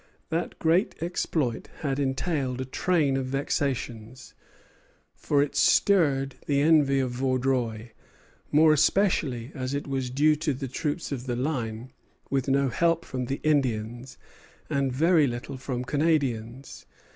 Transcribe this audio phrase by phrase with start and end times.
[0.29, 4.33] That great exploit had entailed a train of vexations,
[5.13, 7.89] for it stirred the envy of Vaudreuil,
[8.51, 11.91] more especially as it was due to the troops of the line,
[12.31, 14.17] with no help from Indians,
[14.71, 16.87] and very little from Canadians.